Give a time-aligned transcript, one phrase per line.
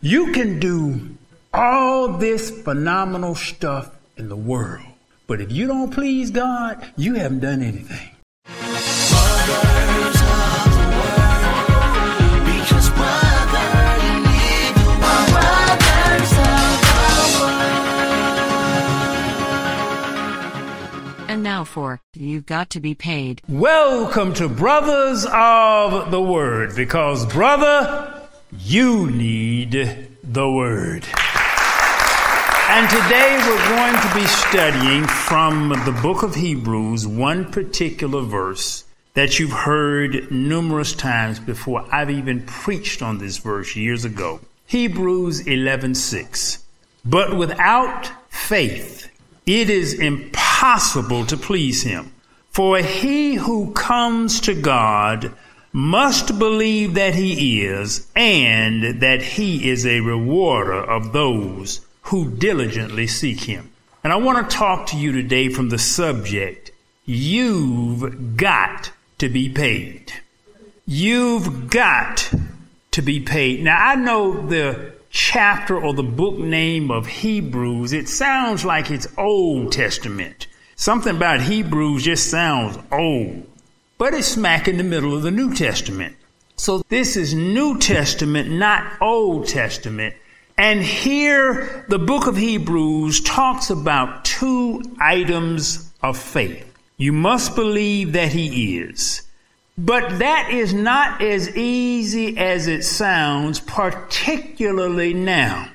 [0.00, 1.16] You can do
[1.52, 4.86] all this phenomenal stuff in the world,
[5.26, 8.10] but if you don't please God, you haven't done anything.
[21.28, 23.42] And now for You've Got to Be Paid.
[23.48, 28.14] Welcome to Brothers of the Word, because, brother,
[28.52, 31.04] you need the Word.
[32.70, 38.84] And today we're going to be studying from the book of Hebrews one particular verse
[39.14, 41.86] that you've heard numerous times before.
[41.92, 44.40] I've even preached on this verse years ago.
[44.66, 46.58] Hebrews 11:6.
[47.04, 49.08] But without faith
[49.46, 52.12] it is impossible to please him.
[52.50, 55.32] For he who comes to God
[55.72, 63.06] must believe that he is and that he is a rewarder of those who diligently
[63.06, 63.70] seek him.
[64.02, 66.70] And I want to talk to you today from the subject,
[67.04, 70.12] you've got to be paid.
[70.86, 72.32] You've got
[72.92, 73.62] to be paid.
[73.62, 79.08] Now I know the chapter or the book name of Hebrews, it sounds like it's
[79.16, 80.46] Old Testament.
[80.76, 83.47] Something about Hebrews just sounds old,
[83.98, 86.16] but it's smack in the middle of the New Testament.
[86.56, 90.14] So this is New Testament, not Old Testament.
[90.56, 96.64] And here the book of Hebrews talks about two items of faith.
[96.96, 99.22] You must believe that he is.
[99.76, 105.68] But that is not as easy as it sounds, particularly now.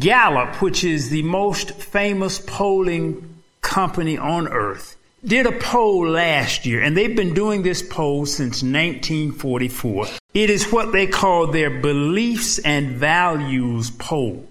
[0.00, 6.80] Gallup, which is the most famous polling company on earth, did a poll last year,
[6.80, 10.06] and they've been doing this poll since 1944.
[10.34, 14.46] It is what they call their beliefs and values poll.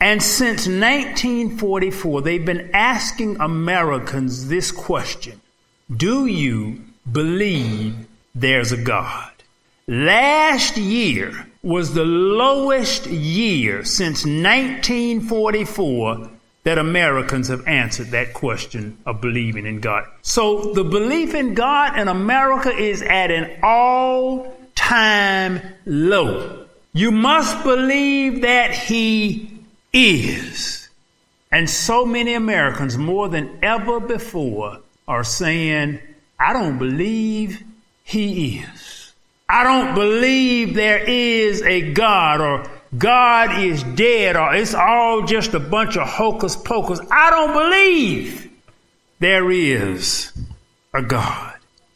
[0.00, 5.40] And since 1944, they've been asking Americans this question
[5.94, 9.32] Do you believe there's a God?
[9.88, 16.30] Last year was the lowest year since 1944
[16.68, 20.04] that Americans have answered that question of believing in God.
[20.20, 26.66] So the belief in God in America is at an all time low.
[26.92, 29.50] You must believe that He
[29.94, 30.90] is.
[31.50, 36.00] And so many Americans, more than ever before, are saying,
[36.38, 37.62] I don't believe
[38.04, 39.14] He is.
[39.48, 45.52] I don't believe there is a God or God is dead or it's all just
[45.54, 47.00] a bunch of hocus pocus.
[47.10, 48.50] I don't believe
[49.18, 50.32] there is
[50.94, 51.54] a God.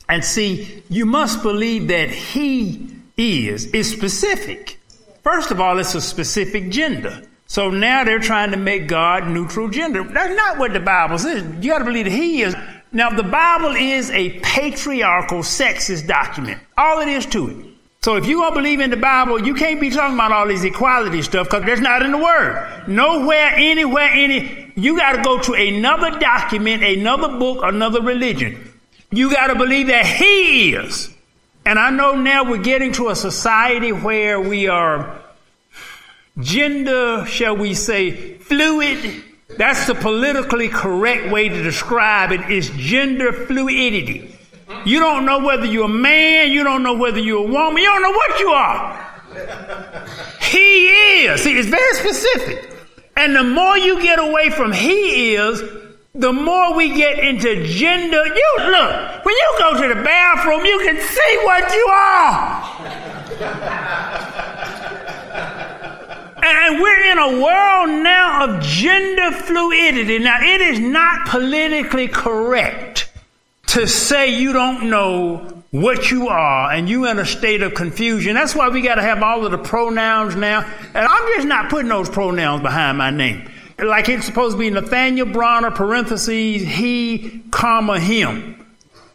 [0.09, 4.79] And see, you must believe that He is, is specific.
[5.23, 7.23] First of all, it's a specific gender.
[7.47, 10.05] So now they're trying to make God neutral gender.
[10.05, 11.45] That's not what the Bible says.
[11.65, 12.55] You got to believe that He is.
[12.93, 16.61] Now, the Bible is a patriarchal, sexist document.
[16.77, 17.72] All it is to it.
[18.05, 20.49] So if you're going to believe in the Bible, you can't be talking about all
[20.49, 22.89] these equality stuff because that's not in the Word.
[22.89, 28.73] Nowhere, anywhere, any, you got to go to another document, another book, another religion.
[29.13, 31.15] You got to believe that He is.
[31.65, 35.21] And I know now we're getting to a society where we are
[36.41, 39.23] gender, shall we say, fluid.
[39.59, 44.32] That's the politically correct way to describe it is gender fluidity.
[44.85, 47.89] You don't know whether you're a man, you don't know whether you're a woman, you
[47.89, 49.09] don't know what you are.
[50.41, 50.89] He
[51.27, 51.43] is.
[51.43, 52.71] See, it's very specific.
[53.17, 55.63] And the more you get away from he is,
[56.15, 58.27] the more we get into gender.
[58.27, 62.63] You look, when you go to the bathroom, you can see what you are.
[66.45, 70.19] And we're in a world now of gender fluidity.
[70.19, 73.02] Now, it is not politically correct
[73.73, 78.35] to say you don't know what you are and you in a state of confusion.
[78.35, 80.61] That's why we got to have all of the pronouns now.
[80.61, 83.51] And I'm just not putting those pronouns behind my name.
[83.79, 88.59] Like it's supposed to be Nathaniel Bronner, parentheses, he, comma, him.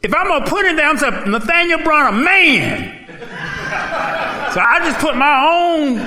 [0.02, 3.06] If I'm going to put it down, say Nathaniel Bronner, man.
[4.54, 6.00] So I just put my own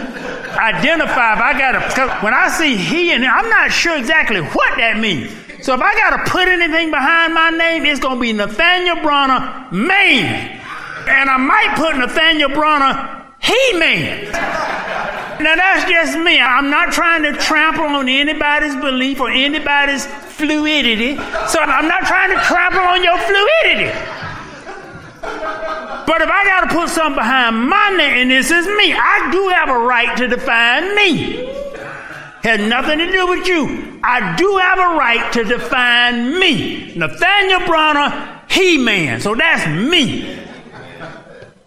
[0.59, 1.35] identify.
[1.35, 4.99] If I got to, when I see he and I'm not sure exactly what that
[4.99, 5.33] means.
[5.63, 8.97] So if I got to put anything behind my name, it's going to be Nathaniel
[8.97, 10.61] Bronner, man.
[11.09, 14.25] And I might put Nathaniel Bronner, he man.
[15.43, 16.39] Now that's just me.
[16.39, 21.17] I'm not trying to trample on anybody's belief or anybody's fluidity.
[21.17, 23.91] So I'm not trying to trample on your fluidity.
[26.07, 29.31] But if I got to put something behind my name, and this is me, I
[29.31, 31.70] do have a right to define me.
[32.43, 34.01] Has nothing to do with you.
[34.03, 36.95] I do have a right to define me.
[36.95, 39.21] Nathaniel Bronner, he man.
[39.21, 40.39] So that's me.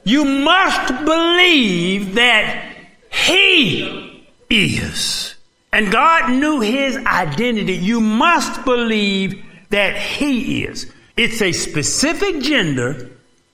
[0.04, 2.76] You must believe that
[3.10, 5.36] he is.
[5.72, 7.74] And God knew his identity.
[7.74, 10.92] You must believe that he is.
[11.16, 13.10] It's a specific gender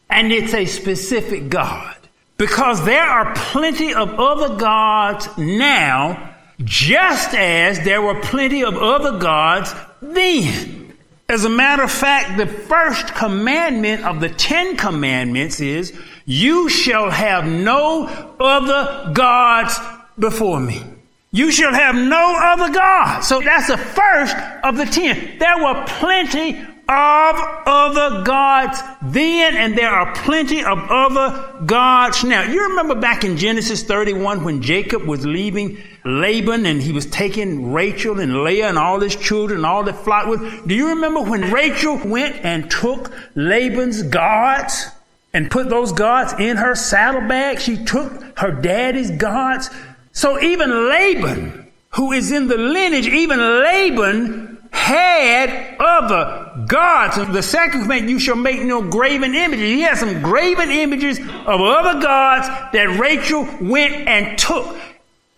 [0.09, 1.95] and it's a specific God.
[2.37, 6.28] Because there are plenty of other gods now,
[6.63, 10.93] just as there were plenty of other gods then.
[11.27, 17.09] As a matter of fact, the first commandment of the Ten Commandments is, you shall
[17.11, 18.07] have no
[18.39, 19.79] other gods
[20.17, 20.83] before me.
[21.31, 23.27] You shall have no other gods.
[23.27, 25.37] So that's the first of the ten.
[25.37, 27.35] There were plenty of
[27.67, 32.41] other gods then, and there are plenty of other gods now.
[32.43, 37.73] You remember back in Genesis 31 when Jacob was leaving Laban and he was taking
[37.73, 40.67] Rachel and Leah and all his children and all the flock with.
[40.67, 44.87] Do you remember when Rachel went and took Laban's gods
[45.33, 47.59] and put those gods in her saddlebag?
[47.59, 49.69] She took her daddy's gods.
[50.11, 57.17] So even Laban, who is in the lineage, even Laban had other gods.
[57.17, 59.65] The second command, you shall make no graven images.
[59.65, 64.77] He had some graven images of other gods that Rachel went and took.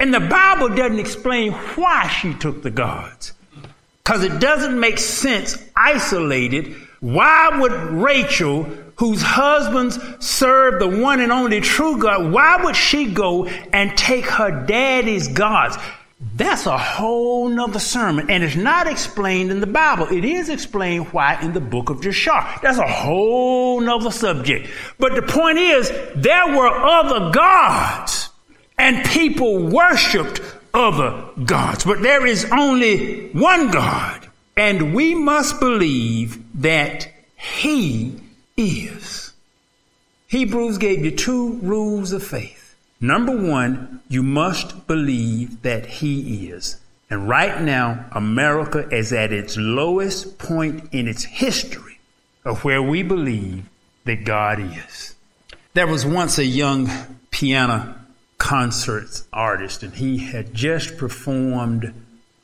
[0.02, 3.34] And the Bible doesn't explain why she took the gods.
[4.04, 6.76] Because it doesn't make sense isolated.
[7.02, 8.64] Why would Rachel,
[8.96, 14.26] whose husbands served the one and only true God, why would she go and take
[14.26, 15.78] her daddy's gods?
[16.36, 20.08] That's a whole nother sermon, and it's not explained in the Bible.
[20.08, 22.60] It is explained why in the book of Joshua.
[22.64, 24.68] That's a whole nother subject.
[24.98, 28.31] But the point is, there were other gods,
[28.82, 30.42] and people worshiped
[30.74, 31.86] other gods.
[31.86, 37.08] But there is only one God, and we must believe that
[37.38, 38.20] He
[38.58, 39.34] is.
[40.28, 42.76] Hebrews gave you two rules of faith.
[43.00, 46.78] Number one, you must believe that He is.
[47.08, 52.00] And right now, America is at its lowest point in its history
[52.44, 53.70] of where we believe
[54.06, 55.14] that God is.
[55.76, 56.90] There was once a young
[57.30, 57.96] piano
[58.52, 61.94] concert artist, and he had just performed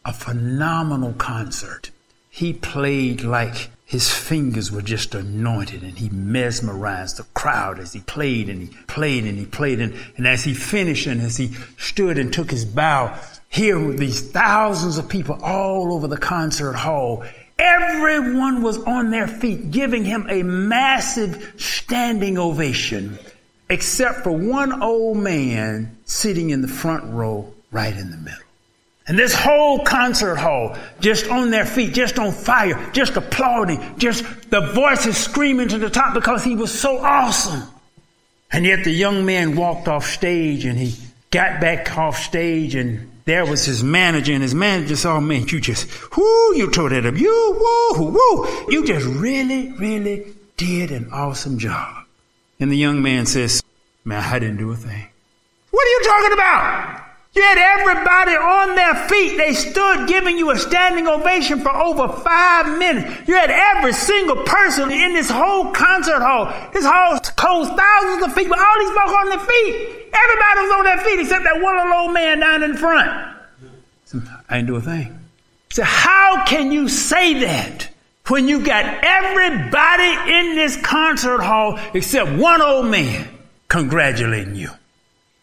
[0.05, 1.91] a phenomenal concert.
[2.29, 7.99] He played like his fingers were just anointed and he mesmerized the crowd as he
[7.99, 9.81] played and he played and he played.
[9.81, 13.13] And, and as he finished and as he stood and took his bow,
[13.49, 17.25] here were these thousands of people all over the concert hall.
[17.59, 23.19] Everyone was on their feet giving him a massive standing ovation,
[23.69, 28.39] except for one old man sitting in the front row right in the middle.
[29.07, 34.23] And this whole concert hall just on their feet, just on fire, just applauding, just
[34.49, 37.63] the voices screaming to the top because he was so awesome.
[38.51, 40.95] And yet the young man walked off stage and he
[41.31, 45.59] got back off stage and there was his manager and his manager oh man, you
[45.61, 47.17] just, whoo, you tore that up.
[47.17, 52.06] You, woo, woo, you just really, really did an awesome job.
[52.59, 53.63] And the young man says,
[54.03, 55.07] man, I didn't do a thing.
[55.71, 57.03] What are you talking about?
[57.33, 59.37] You had everybody on their feet.
[59.37, 63.27] They stood giving you a standing ovation for over five minutes.
[63.27, 66.51] You had every single person in this whole concert hall.
[66.73, 68.55] This hall holds thousands of people.
[68.57, 69.75] All these folks on their feet.
[70.11, 73.35] Everybody was on their feet except that one little old man down in front.
[74.49, 75.19] I didn't do a thing.
[75.69, 77.89] So how can you say that
[78.29, 83.29] when you got everybody in this concert hall except one old man
[83.67, 84.69] congratulating you?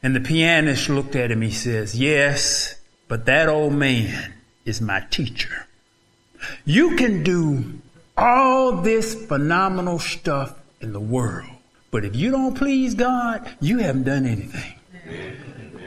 [0.02, 1.40] And the pianist looked at him.
[1.40, 2.74] He says, Yes,
[3.08, 5.66] but that old man is my teacher.
[6.64, 7.64] You can do
[8.16, 11.48] all this phenomenal stuff in the world,
[11.90, 14.74] but if you don't please God, you haven't done anything.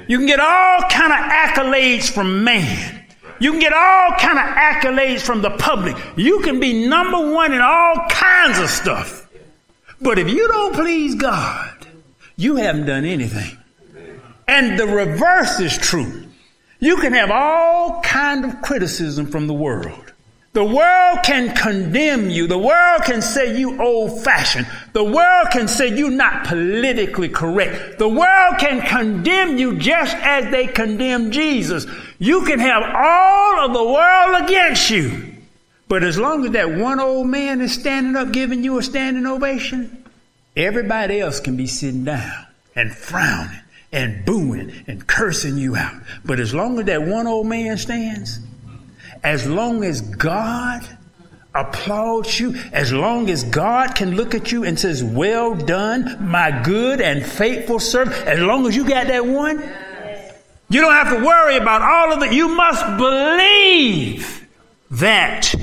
[0.07, 3.05] You can get all kind of accolades from man.
[3.39, 5.95] You can get all kind of accolades from the public.
[6.15, 9.27] You can be number one in all kinds of stuff.
[10.01, 11.87] But if you don't please God,
[12.35, 13.57] you haven't done anything.
[14.47, 16.25] And the reverse is true.
[16.79, 20.06] You can have all kind of criticism from the world.
[20.57, 22.47] The world can condemn you.
[22.47, 24.65] The world can say you old fashioned.
[24.91, 27.99] The world can say you're not politically correct.
[27.99, 31.85] The world can condemn you just as they condemn Jesus.
[32.17, 35.35] You can have all of the world against you.
[35.87, 39.27] But as long as that one old man is standing up giving you a standing
[39.27, 40.05] ovation,
[40.55, 43.61] Everybody else can be sitting down and frowning
[43.91, 46.01] and booing and cursing you out.
[46.25, 48.39] But as long as that one old man stands,
[49.23, 50.87] as long as God
[51.53, 56.61] applauds you, as long as God can look at you and says, well done, my
[56.63, 59.57] good and faithful servant, as long as you got that one,
[60.69, 62.33] you don't have to worry about all of it.
[62.33, 64.47] You must believe
[64.91, 65.53] that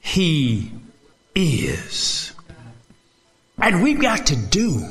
[0.00, 0.70] he
[1.34, 2.32] is.
[3.58, 4.86] And we've got to do.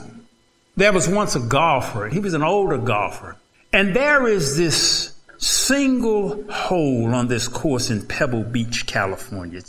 [0.76, 2.10] There was once a golfer.
[2.10, 3.38] He was an older golfer.
[3.72, 9.62] And there is this single hole on this course in Pebble Beach, California.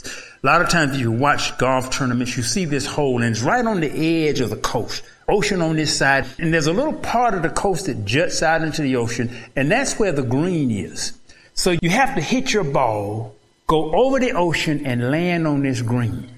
[0.43, 3.43] A lot of times if you watch golf tournaments, you see this hole and it's
[3.43, 5.03] right on the edge of the coast.
[5.29, 8.63] Ocean on this side, and there's a little part of the coast that juts out
[8.63, 11.19] into the ocean, and that's where the green is.
[11.55, 13.35] So you have to hit your ball,
[13.67, 16.31] go over the ocean, and land on this green.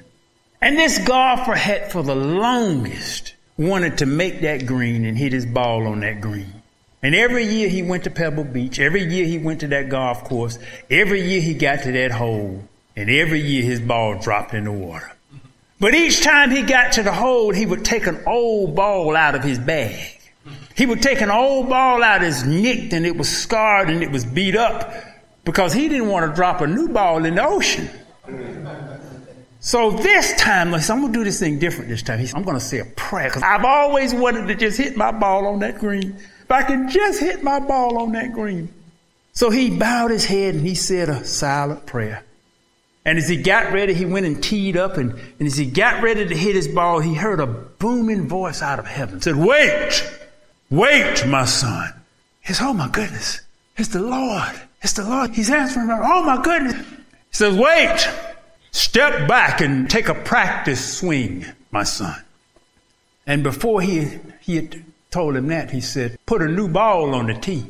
[0.63, 5.45] And this golfer had for the longest wanted to make that green and hit his
[5.45, 6.58] ball on that green.
[7.03, 10.25] And every year he went to Pebble Beach, every year he went to that golf
[10.25, 10.59] course,
[10.91, 12.65] every year he got to that hole,
[12.97, 15.13] and every year his ball dropped in the water.
[15.81, 19.37] But each time he got to the hole, he would take an old ball out
[19.37, 20.19] of his bag.
[20.75, 24.11] He would take an old ball out that's nicked and it was scarred and it
[24.11, 24.93] was beat up
[25.45, 27.89] because he didn't want to drop a new ball in the ocean.
[29.61, 32.25] So this time, listen, I'm going to do this thing different this time.
[32.35, 35.47] I'm going to say a prayer because I've always wanted to just hit my ball
[35.47, 36.17] on that green.
[36.49, 38.73] If I can just hit my ball on that green.
[39.35, 42.25] So he bowed his head and he said a silent prayer.
[43.05, 44.97] And as he got ready, he went and teed up.
[44.97, 48.63] And, and as he got ready to hit his ball, he heard a booming voice
[48.63, 49.21] out of heaven.
[49.21, 50.11] said, Wait!
[50.71, 51.93] Wait, my son.
[52.41, 53.43] He Oh my goodness.
[53.77, 54.59] It's the Lord.
[54.81, 55.33] It's the Lord.
[55.33, 55.91] He's answering.
[55.91, 56.77] Oh my goodness.
[56.77, 58.09] He says, Wait!
[58.71, 62.19] Step back and take a practice swing, my son.
[63.27, 67.27] And before he, he had told him that, he said, Put a new ball on
[67.27, 67.65] the tee.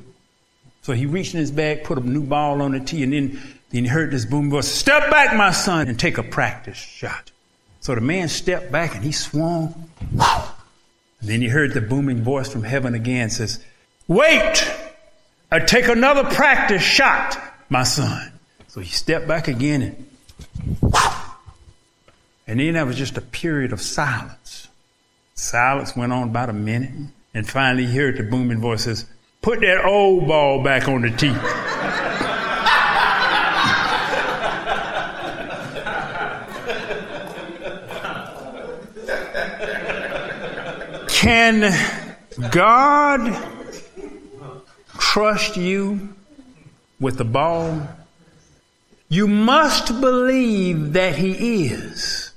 [0.83, 3.41] So he reached in his bag, put a new ball on the tee, and then
[3.71, 7.31] then he heard this booming voice, Step back, my son, and take a practice shot.
[7.81, 9.91] So the man stepped back and he swung.
[10.01, 13.63] And then he heard the booming voice from heaven again says,
[14.07, 14.73] Wait!
[15.51, 18.33] I take another practice shot, my son.
[18.69, 20.05] So he stepped back again and
[22.47, 24.69] and then there was just a period of silence.
[25.35, 26.91] Silence went on about a minute,
[27.39, 29.07] and finally he heard the booming voice says,
[29.43, 31.33] Put that old ball back on the tee.
[41.15, 41.73] Can
[42.51, 43.37] God
[44.99, 46.09] trust you
[46.99, 47.89] with the ball?
[49.09, 52.33] You must believe that He is.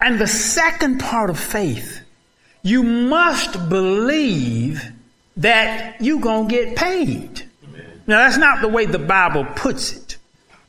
[0.00, 1.99] And the second part of faith,
[2.62, 4.82] you must believe
[5.36, 7.42] that you're going to get paid.
[8.06, 10.16] Now, that's not the way the Bible puts it.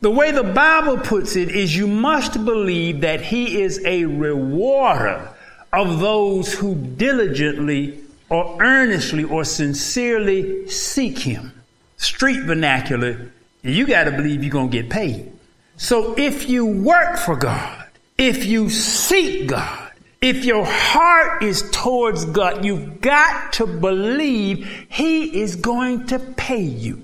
[0.01, 5.29] The way the Bible puts it is you must believe that He is a rewarder
[5.71, 11.51] of those who diligently or earnestly or sincerely seek Him.
[11.97, 13.31] Street vernacular,
[13.61, 15.31] you got to believe you're going to get paid.
[15.77, 19.80] So if you work for God, if you seek God,
[20.21, 26.61] if your heart is towards God, you've got to believe He is going to pay
[26.61, 27.03] you.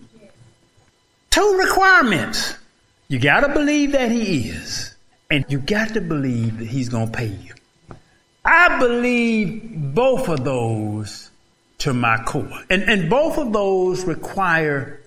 [1.31, 2.53] Two requirements.
[3.07, 4.95] You got to believe that He is,
[5.31, 7.53] and you got to believe that He's going to pay you.
[8.45, 11.31] I believe both of those
[11.79, 12.63] to my core.
[12.69, 15.01] And, and both of those require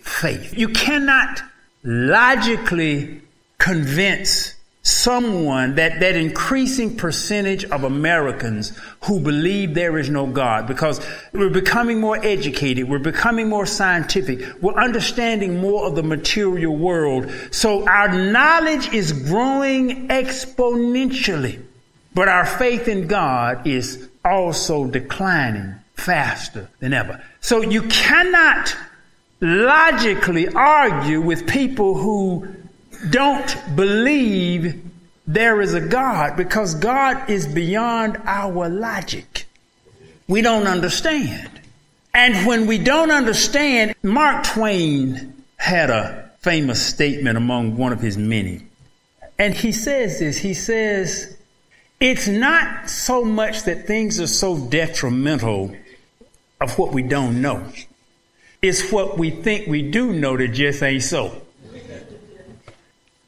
[0.00, 0.56] faith.
[0.56, 1.42] You cannot
[1.82, 3.20] logically
[3.58, 4.55] convince
[4.86, 11.50] someone that that increasing percentage of Americans who believe there is no God because we're
[11.50, 17.28] becoming more educated, we're becoming more scientific, we're understanding more of the material world.
[17.50, 21.60] So our knowledge is growing exponentially.
[22.14, 27.22] But our faith in God is also declining faster than ever.
[27.40, 28.74] So you cannot
[29.40, 32.55] logically argue with people who
[33.10, 34.82] don't believe
[35.26, 39.46] there is a God because God is beyond our logic.
[40.28, 41.50] We don't understand.
[42.14, 48.16] And when we don't understand, Mark Twain had a famous statement among one of his
[48.16, 48.62] many.
[49.38, 51.36] And he says this, he says,
[52.00, 55.74] it's not so much that things are so detrimental
[56.60, 57.66] of what we don't know.
[58.62, 61.42] It's what we think we do know that just ain't so.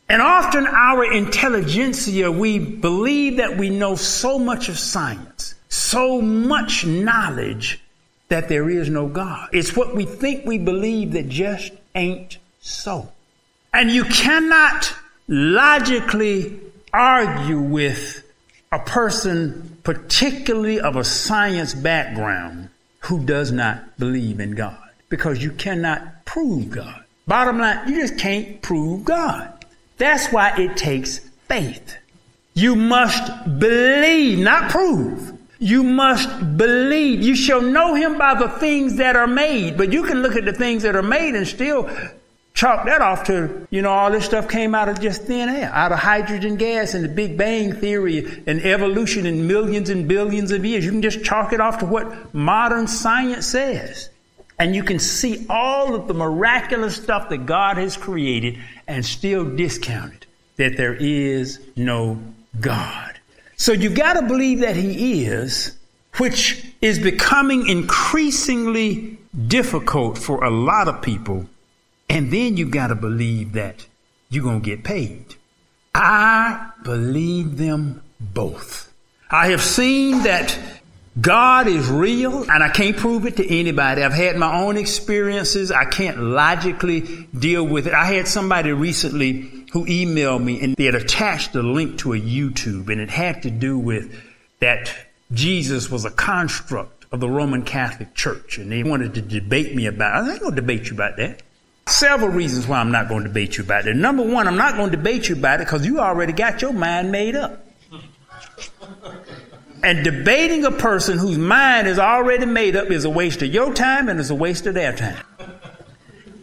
[0.09, 6.87] And often our intelligentsia, we believe that we know so much of science, so much
[6.87, 7.81] knowledge
[8.29, 9.51] that there is no God.
[9.53, 13.13] It's what we think we believe that just ain't so.
[13.73, 14.95] And you cannot
[15.29, 16.59] logically
[16.93, 18.25] argue with
[18.73, 24.79] a person, particularly of a science background, who does not believe in God.
[25.09, 27.05] Because you cannot prove God.
[27.27, 29.58] Bottom line, you just can't prove God.
[29.99, 31.97] That's why it takes faith.
[32.55, 35.39] You must believe, not prove.
[35.59, 37.23] You must believe.
[37.23, 39.77] You shall know him by the things that are made.
[39.77, 41.91] But you can look at the things that are made and still
[42.55, 45.71] chalk that off to, you know, all this stuff came out of just thin air,
[45.73, 50.51] out of hydrogen gas and the Big Bang Theory and evolution in millions and billions
[50.51, 50.85] of years.
[50.85, 54.11] You can just chalk it off to what modern science says.
[54.59, 59.45] And you can see all of the miraculous stuff that God has created and still
[59.45, 60.27] discount it
[60.57, 62.19] that there is no
[62.61, 63.21] God.
[63.57, 65.77] So you've gotta believe that He is,
[66.17, 71.47] which is becoming increasingly difficult for a lot of people.
[72.09, 73.87] And then you've gotta believe that
[74.31, 75.37] you're gonna get paid.
[75.95, 78.93] I believe them both.
[79.31, 80.59] I have seen that
[81.21, 84.03] God is real and I can't prove it to anybody.
[84.03, 85.73] I've had my own experiences.
[85.73, 87.95] I can't logically deal with it.
[87.95, 92.21] I had somebody recently who emailed me and they had attached a link to a
[92.21, 94.15] YouTube and it had to do with
[94.61, 94.95] that
[95.33, 99.87] Jesus was a construct of the Roman Catholic Church and they wanted to debate me
[99.87, 100.29] about it.
[100.29, 101.43] I ain't going to debate you about that.
[101.87, 103.97] Several reasons why I'm not going to debate you about it.
[103.97, 106.75] Number one, I'm not going to debate you about it because you already got your
[106.75, 107.65] mind made up.
[109.83, 113.73] And debating a person whose mind is already made up is a waste of your
[113.75, 115.25] time and it's a waste of their time.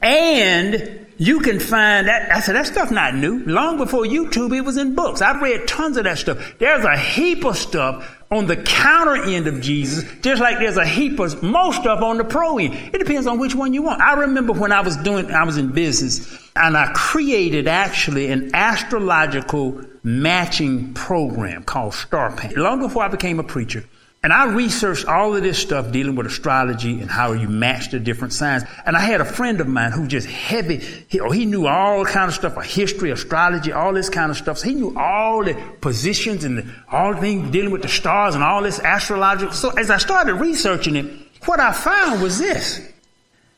[0.02, 2.32] And you can find that.
[2.32, 3.40] I said, that stuff not new.
[3.46, 5.22] Long before YouTube, it was in books.
[5.22, 6.56] I've read tons of that stuff.
[6.60, 10.86] There's a heap of stuff on the counter end of Jesus, just like there's a
[10.86, 12.74] heap of most stuff on the pro end.
[12.94, 14.02] It depends on which one you want.
[14.02, 18.56] I remember when I was doing, I was in business and I created actually an
[18.56, 22.56] astrological matching program called StarPaint.
[22.56, 23.84] Long before I became a preacher,
[24.24, 28.00] and I researched all of this stuff dealing with astrology and how you match the
[28.00, 28.64] different signs.
[28.84, 32.04] And I had a friend of mine who just heavy, he, oh, he knew all
[32.06, 34.58] kind of stuff, history, astrology, all this kind of stuff.
[34.58, 38.34] So he knew all the positions and the, all the things dealing with the stars
[38.34, 39.54] and all this astrological.
[39.54, 41.06] So as I started researching it,
[41.46, 42.82] what I found was this.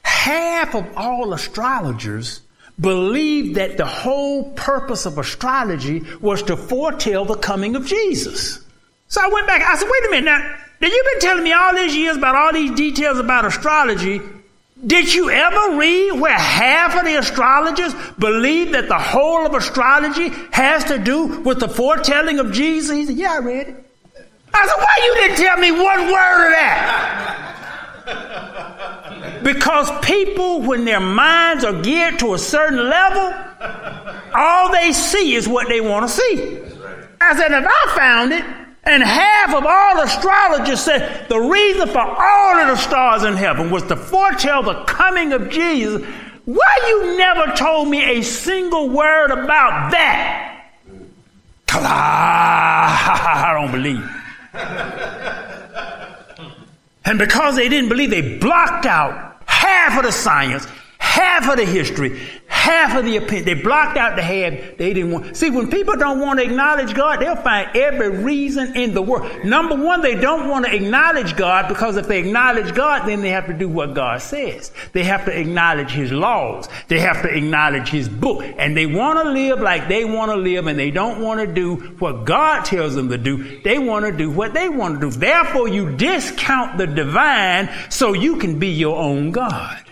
[0.02, 2.41] Half of all astrologers
[2.80, 8.63] believed that the whole purpose of astrology was to foretell the coming of Jesus.
[9.08, 9.62] So I went back.
[9.62, 10.58] I said, wait a minute now.
[10.80, 14.22] Did you been telling me all these years about all these details about astrology?
[14.86, 20.30] Did you ever read where half of the astrologers believe that the whole of astrology
[20.52, 22.96] has to do with the foretelling of Jesus?
[22.96, 23.86] He said, yeah, I read it.
[24.54, 27.57] I said, why you didn't tell me one word of that?
[29.47, 33.33] Because people, when their minds are geared to a certain level,
[34.36, 36.57] all they see is what they want to see.
[37.21, 38.43] I said, if I found it,
[38.83, 43.71] and half of all astrologers said the reason for all of the stars in heaven
[43.71, 46.05] was to foretell the coming of Jesus.
[46.43, 50.65] Why you never told me a single word about that?
[51.67, 54.10] Cause I, I don't believe.
[57.05, 59.27] and because they didn't believe, they blocked out
[59.67, 62.19] half of the science, half of the history,
[62.67, 63.45] half of the opinion.
[63.45, 65.38] They blocked out the half they didn't want.
[65.38, 69.45] See, when people don't want to acknowledge God, they'll find every reason in the world.
[69.45, 73.30] Number one, they don't want to acknowledge God because if they acknowledge God, then they
[73.30, 74.71] have to do what God says.
[74.91, 76.67] They have to acknowledge His laws.
[76.89, 78.43] They have to acknowledge His book.
[78.58, 81.47] And they want to live like they want to live and they don't want to
[81.47, 83.62] do what God tells them to do.
[83.62, 85.17] They want to do what they want to do.
[85.17, 89.84] Therefore, you discount the divine so you can be your own God.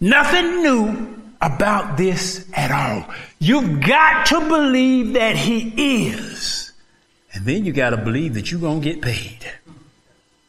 [0.00, 3.08] Nothing new about this at all.
[3.38, 6.72] You've got to believe that He is.
[7.32, 9.38] And then you got to believe that you're going to get paid.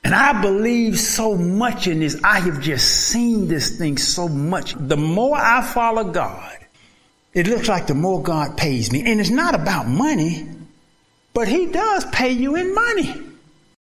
[0.03, 2.19] And I believe so much in this.
[2.23, 4.73] I have just seen this thing so much.
[4.75, 6.57] The more I follow God,
[7.33, 9.03] it looks like the more God pays me.
[9.11, 10.47] And it's not about money,
[11.33, 13.28] but He does pay you in money.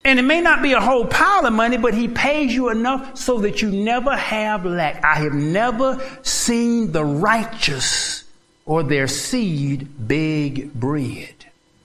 [0.05, 3.17] And it may not be a whole pile of money, but he pays you enough
[3.17, 5.05] so that you never have lack.
[5.05, 8.25] I have never seen the righteous
[8.67, 11.35] or their seed beg bread.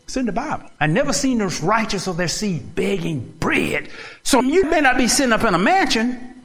[0.04, 0.70] It's in the Bible.
[0.80, 3.90] I never seen the righteous or their seed begging bread.
[4.24, 6.42] So you may not be sitting up in a mansion,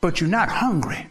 [0.00, 1.06] but you're not hungry.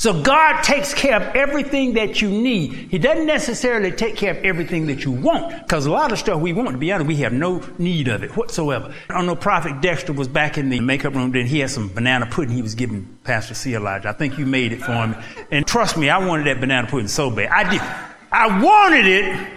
[0.00, 2.72] So God takes care of everything that you need.
[2.72, 6.40] He doesn't necessarily take care of everything that you want, because a lot of stuff
[6.40, 8.94] we want, to be honest, we have no need of it whatsoever.
[9.10, 12.26] I know Prophet Dexter was back in the makeup room, then he had some banana
[12.26, 13.74] pudding he was giving Pastor C.
[13.74, 14.10] Elijah.
[14.10, 15.16] I think you made it for him.
[15.50, 17.48] And trust me, I wanted that banana pudding so bad.
[17.48, 17.82] I did.
[18.30, 19.48] I wanted it,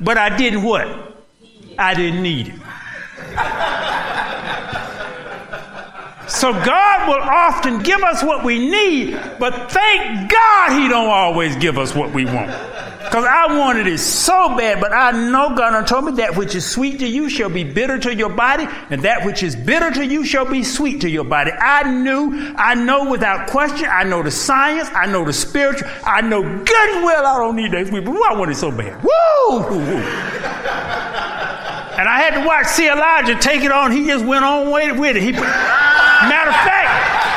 [0.00, 0.86] but I didn't what?
[1.76, 2.54] I didn't need it.
[6.38, 11.56] So God will often give us what we need, but thank God He don't always
[11.56, 12.52] give us what we want.
[12.98, 16.64] Because I wanted it so bad, but I know God told me that which is
[16.64, 20.06] sweet to you shall be bitter to your body, and that which is bitter to
[20.06, 21.50] you shall be sweet to your body.
[21.50, 26.20] I knew, I know without question, I know the science, I know the spiritual, I
[26.20, 29.02] know good and well I don't need that sweet, but I want it so bad.
[29.02, 31.17] Woo!
[31.98, 32.88] And I had to watch C.
[32.88, 33.90] Elijah take it on.
[33.90, 35.22] He just went on with it.
[35.22, 37.28] He, matter of fact,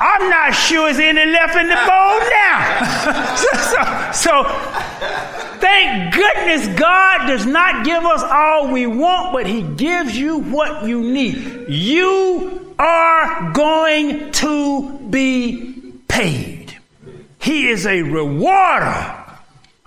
[0.00, 3.34] I'm not sure there's any left in the bowl now.
[4.12, 9.62] so, so, so, thank goodness God does not give us all we want, but He
[9.62, 11.68] gives you what you need.
[11.68, 16.78] You are going to be paid.
[17.40, 19.19] He is a rewarder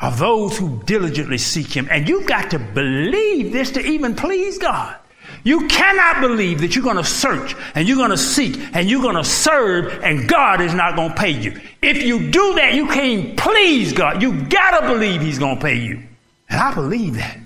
[0.04, 1.88] of those who diligently seek Him.
[1.90, 4.98] And you've got to believe this to even please God.
[5.46, 9.02] You cannot believe that you're going to search and you're going to seek and you're
[9.02, 11.60] going to serve and God is not going to pay you.
[11.82, 14.22] If you do that, you can't please God.
[14.22, 16.04] You got to believe He's going to pay you.
[16.50, 17.40] And I believe that.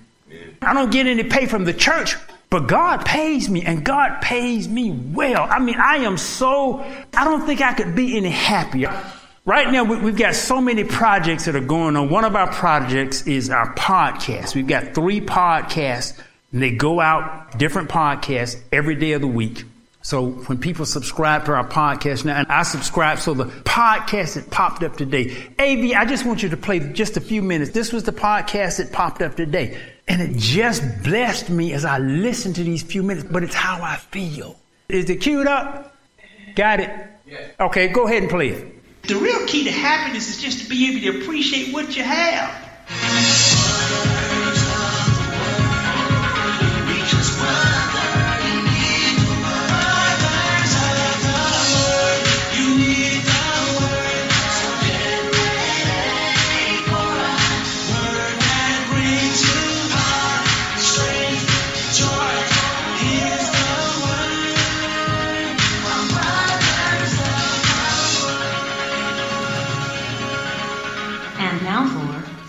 [0.61, 2.15] I don't get any pay from the church,
[2.49, 5.47] but God pays me and God pays me well.
[5.47, 6.79] I mean, I am so,
[7.13, 8.91] I don't think I could be any happier.
[9.47, 12.09] Right now, we've got so many projects that are going on.
[12.09, 14.55] One of our projects is our podcast.
[14.55, 16.19] We've got three podcasts,
[16.51, 19.63] and they go out different podcasts every day of the week.
[20.01, 24.51] So when people subscribe to our podcast now, and I subscribe, so the podcast that
[24.51, 27.71] popped up today, AV, I just want you to play just a few minutes.
[27.71, 29.77] This was the podcast that popped up today.
[30.09, 33.81] And it just blessed me as I listened to these few minutes, but it's how
[33.81, 34.59] I feel.
[34.89, 35.95] Is it queued up?
[36.57, 36.89] Got it?
[37.25, 37.51] Yes.
[37.61, 38.76] Okay, go ahead and play it.
[39.03, 42.53] The real key to happiness is just to be able to appreciate what you have.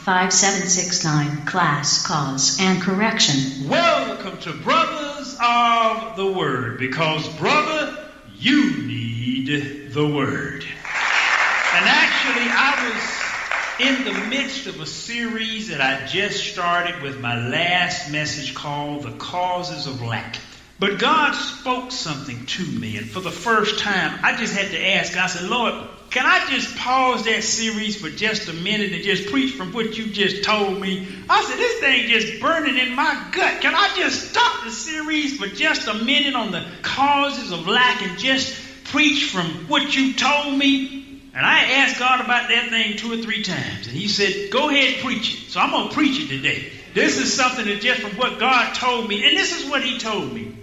[0.08, 3.68] 5769 class cause and correction.
[3.68, 10.64] Welcome to Brothers of the Word, because, brother, you need the Word.
[10.64, 17.20] And actually, I was in the midst of a series that I just started with
[17.20, 20.38] my last message called The Causes of Lack.
[20.80, 24.88] But God spoke something to me, and for the first time, I just had to
[24.94, 25.16] ask.
[25.16, 25.74] I said, Lord,
[26.10, 29.98] can I just pause that series for just a minute and just preach from what
[29.98, 31.08] you just told me?
[31.28, 33.60] I said, this thing just burning in my gut.
[33.60, 38.00] Can I just stop the series for just a minute on the causes of lack
[38.02, 40.94] and just preach from what you told me?
[41.34, 43.88] And I asked God about that thing two or three times.
[43.88, 45.50] And He said, go ahead, preach it.
[45.50, 46.70] So I'm going to preach it today.
[46.94, 49.26] This is something that just from what God told me.
[49.26, 50.54] And this is what He told me.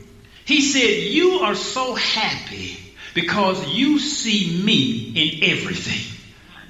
[0.45, 2.77] He said, You are so happy
[3.13, 6.15] because you see me in everything.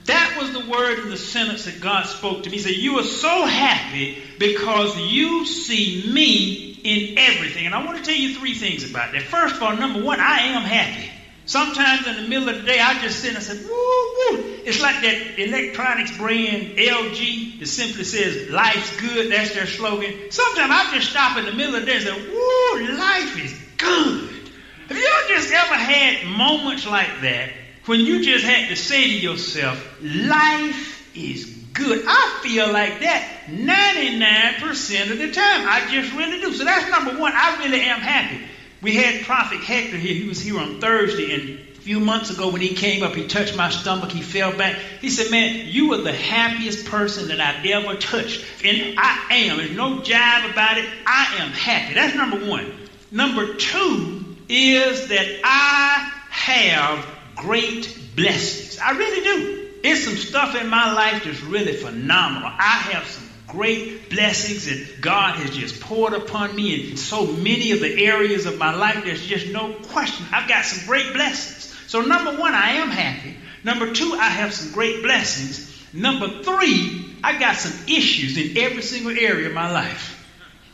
[0.06, 2.58] That was the word in the sentence that God spoke to me.
[2.58, 7.66] He said, You are so happy because you see me in everything.
[7.66, 9.24] And I want to tell you three things about that.
[9.24, 11.12] First of all, number one, I am happy.
[11.48, 14.46] Sometimes in the middle of the day, I just sit and say, woo, woo.
[14.64, 19.30] It's like that electronics brand LG that simply says, life's good.
[19.30, 20.16] That's their slogan.
[20.30, 23.65] Sometimes I just stop in the middle of the day and say, woo, life is
[23.78, 24.30] good.
[24.88, 27.50] Have you just ever had moments like that
[27.86, 32.04] when you just had to say to yourself, life is good?
[32.08, 35.68] I feel like that 99% of the time.
[35.68, 36.54] I just really do.
[36.54, 37.34] So that's number one.
[37.36, 38.42] I really am happy.
[38.82, 40.14] We had Prophet Hector here.
[40.14, 43.28] He was here on Thursday, and a few months ago when he came up, he
[43.28, 44.12] touched my stomach.
[44.12, 44.76] He fell back.
[45.02, 48.46] He said, Man, you are the happiest person that I've ever touched.
[48.64, 49.58] And I am.
[49.58, 50.86] There's no jive about it.
[51.08, 51.96] I am happy.
[51.96, 52.72] That's number one.
[53.16, 58.78] Number two is that I have great blessings.
[58.78, 59.70] I really do.
[59.84, 62.50] It's some stuff in my life that's really phenomenal.
[62.50, 67.72] I have some great blessings that God has just poured upon me in so many
[67.72, 69.06] of the areas of my life.
[69.06, 70.26] There's just no question.
[70.34, 71.74] I've got some great blessings.
[71.88, 73.38] So, number one, I am happy.
[73.64, 75.72] Number two, I have some great blessings.
[75.94, 80.15] Number three, I got some issues in every single area of my life.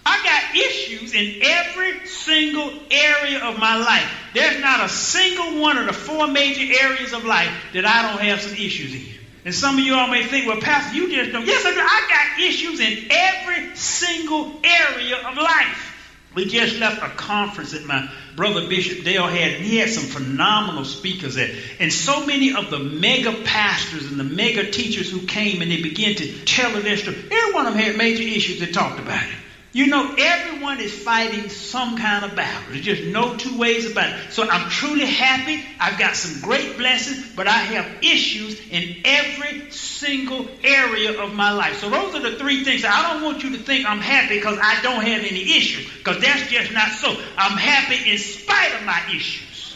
[0.05, 4.09] I got issues in every single area of my life.
[4.33, 8.21] There's not a single one of the four major areas of life that I don't
[8.21, 9.03] have some issues in.
[9.43, 11.45] And some of you all may think, well, Pastor, you just don't.
[11.45, 11.79] Yes, I do.
[11.79, 15.87] I got issues in every single area of life.
[16.33, 20.05] We just left a conference that my brother Bishop Dale had, and he had some
[20.05, 21.49] phenomenal speakers there.
[21.79, 25.81] And so many of the mega pastors and the mega teachers who came and they
[25.81, 29.21] began to tell their story, every one of them had major issues that talked about
[29.21, 29.40] it.
[29.73, 32.62] You know, everyone is fighting some kind of battle.
[32.67, 34.15] There's just no two ways about it.
[34.29, 35.63] So I'm truly happy.
[35.79, 41.51] I've got some great blessings, but I have issues in every single area of my
[41.51, 41.77] life.
[41.77, 42.84] So those are the three things.
[42.84, 46.17] I don't want you to think I'm happy because I don't have any issues, because
[46.17, 47.15] that's just not so.
[47.38, 49.75] I'm happy in spite of my issues.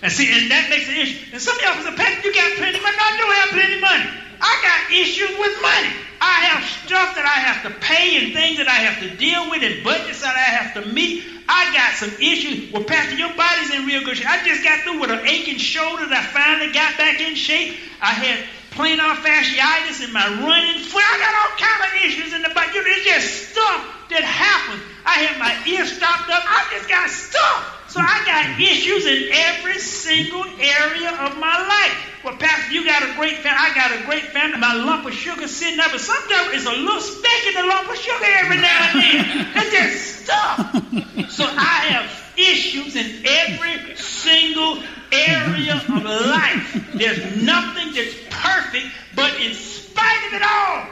[0.00, 1.16] And see, and that makes an issue.
[1.32, 2.96] And some of y'all say, Pastor, you got plenty of money.
[2.96, 4.08] No, I don't have plenty of money.
[4.40, 5.92] I got issues with money.
[6.20, 9.48] I have stuff that I have to pay and things that I have to deal
[9.48, 11.18] with and budgets that I have to meet.
[11.48, 12.58] I got some issues.
[12.70, 14.28] Well, Pastor, your body's in real good shape.
[14.28, 17.72] I just got through with an aching shoulder that I finally got back in shape.
[18.00, 21.02] I had plantar fasciitis in my running foot.
[21.02, 22.68] I got all kind of issues in the body.
[22.72, 24.82] It's just stuff that happens.
[25.04, 26.42] I had my ear stopped up.
[26.46, 27.77] I just got stuff.
[27.88, 32.22] So I got issues in every single area of my life.
[32.22, 33.58] Well, Pastor, you got a great family.
[33.58, 34.58] I got a great family.
[34.58, 37.88] My lump of sugar sitting there, but sometimes it's a little speck in the lump
[37.88, 39.46] of sugar every now and then.
[39.56, 41.30] It's just stuff.
[41.30, 46.92] So I have issues in every single area of life.
[46.92, 50.86] There's nothing that's perfect, but in spite of it all,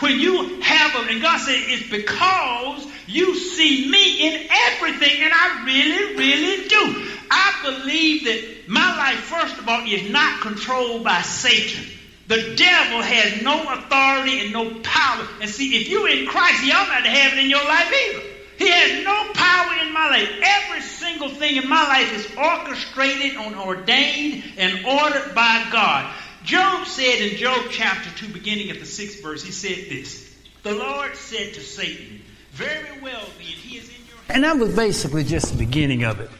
[0.00, 5.64] when you have and God said it's because you see me in everything, and I
[5.64, 7.04] really, really do.
[7.30, 11.84] I believe that my life, first of all, is not controlled by Satan.
[12.28, 15.26] The devil has no authority and no power.
[15.40, 18.22] And see, if you're in Christ, he ought not have it in your life either.
[18.58, 20.30] He has no power in my life.
[20.40, 26.14] Every single thing in my life is orchestrated and ordained and ordered by God.
[26.44, 30.31] Job said in Job chapter 2, beginning at the sixth verse, he said this
[30.62, 32.22] The Lord said to Satan,
[32.52, 34.30] Very well, then, he is in your hand.
[34.30, 36.30] And that was basically just the beginning of it.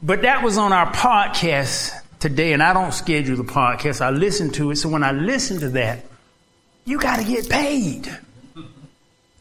[0.00, 4.00] But that was on our podcast today, and I don't schedule the podcast.
[4.00, 4.76] I listen to it.
[4.76, 6.04] So when I listen to that,
[6.84, 8.16] you got to get paid.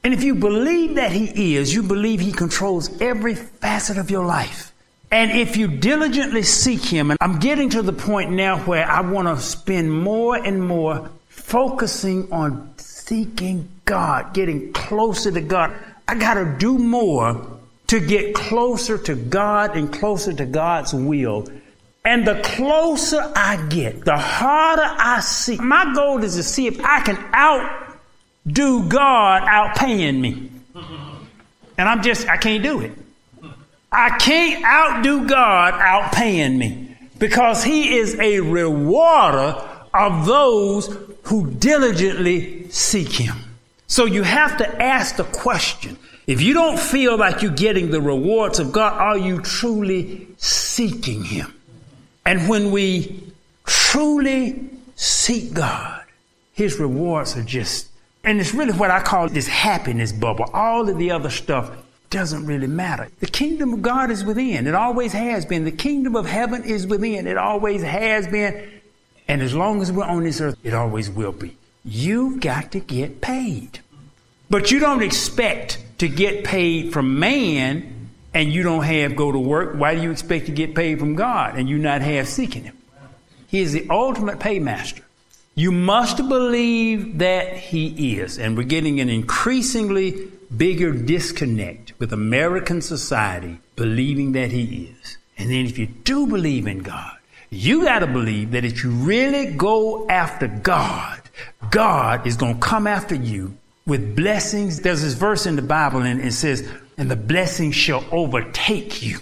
[0.04, 4.26] And if you believe that He is, you believe He controls every facet of your
[4.26, 4.74] life.
[5.12, 9.02] And if you diligently seek Him, and I'm getting to the point now where I
[9.02, 12.73] want to spend more and more focusing on
[13.14, 15.72] seeking God, getting closer to God.
[16.08, 21.48] I got to do more to get closer to God and closer to God's will.
[22.04, 25.62] And the closer I get, the harder I seek.
[25.62, 30.50] My goal is to see if I can outdo God outpaying me.
[31.78, 32.94] And I'm just, I can't do it.
[33.92, 39.62] I can't outdo God outpaying me because He is a rewarder
[39.94, 43.36] of those who diligently seek Him.
[43.88, 48.02] So you have to ask the question if you don't feel like you're getting the
[48.02, 51.54] rewards of God, are you truly seeking Him?
[52.26, 53.22] And when we
[53.66, 56.04] truly seek God,
[56.54, 57.90] His rewards are just,
[58.24, 60.46] and it's really what I call this happiness bubble.
[60.54, 61.72] All of the other stuff
[62.10, 63.10] doesn't really matter.
[63.20, 64.66] The kingdom of God is within.
[64.66, 65.66] It always has been.
[65.66, 67.28] The kingdom of heaven is within.
[67.28, 68.70] It always has been.
[69.28, 71.58] And as long as we're on this earth, it always will be.
[71.86, 73.80] You've got to get paid.
[74.50, 79.40] But you don't expect to get paid from man and you don't have go to
[79.40, 79.76] work.
[79.76, 82.78] Why do you expect to get paid from God and you not have seeking Him?
[83.48, 85.04] He is the ultimate paymaster.
[85.56, 88.40] You must believe that He is.
[88.40, 95.18] And we're getting an increasingly bigger disconnect with American society believing that He is.
[95.38, 97.13] And then if you do believe in God,
[97.54, 101.22] you got to believe that if you really go after God,
[101.70, 104.82] God is going to come after you with blessings.
[104.82, 109.18] There's this verse in the Bible and it says, and the blessings shall overtake you.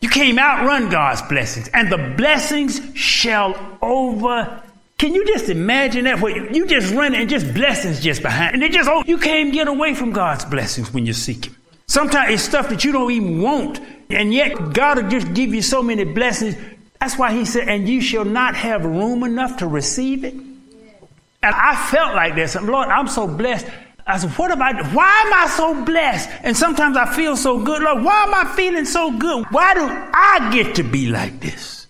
[0.00, 4.62] You can't outrun God's blessings and the blessings shall over.
[4.98, 6.20] Can you just imagine that?
[6.20, 8.54] Where you just run and just blessings just behind.
[8.54, 11.56] And it just, oh, you can't get away from God's blessings when you seek Him.
[11.86, 13.80] Sometimes it's stuff that you don't even want.
[14.08, 16.56] And yet God will just give you so many blessings.
[17.00, 20.34] That's why He said, and you shall not have room enough to receive it.
[20.34, 22.56] And I felt like this.
[22.56, 23.66] Lord, I'm so blessed.
[24.06, 26.30] I said, what about, why am I so blessed?
[26.42, 27.82] And sometimes I feel so good.
[27.82, 29.46] Lord, why am I feeling so good?
[29.50, 31.88] Why do I get to be like this?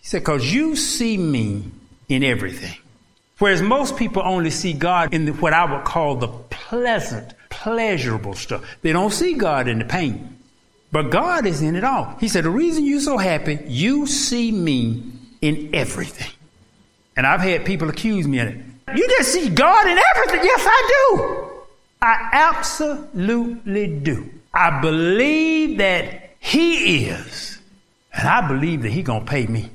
[0.00, 1.64] He said, cause you see me
[2.08, 2.76] in everything.
[3.38, 8.34] Whereas most people only see God in the, what I would call the pleasant, pleasurable
[8.34, 8.64] stuff.
[8.80, 10.37] They don't see God in the pain.
[10.90, 12.16] But God is in it all.
[12.18, 15.02] He said, the reason you're so happy, you see me
[15.40, 16.32] in everything.
[17.16, 18.60] And I've had people accuse me of it.
[18.96, 20.44] You just see God in everything.
[20.44, 21.50] Yes, I do.
[22.00, 24.30] I absolutely do.
[24.54, 27.58] I believe that He is.
[28.14, 29.70] And I believe that He's going to pay me.